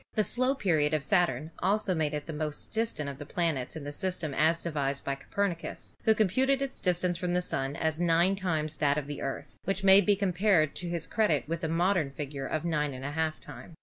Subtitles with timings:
[0.15, 3.83] The slow period of Saturn also made it the most distant of the planets in
[3.83, 7.99] the system as devised by Copernicus, who computed its dis tance from the Sun as
[7.99, 11.69] nine times that of the Earth, which may be compared to his credit with the
[11.69, 13.75] modern figure of g T / 2 times.